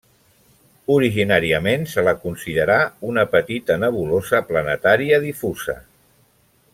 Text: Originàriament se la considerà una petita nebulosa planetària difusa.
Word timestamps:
Originàriament 0.93 1.85
se 1.91 2.05
la 2.07 2.13
considerà 2.23 2.79
una 3.11 3.27
petita 3.37 3.79
nebulosa 3.85 4.41
planetària 4.51 5.21
difusa. 5.31 5.77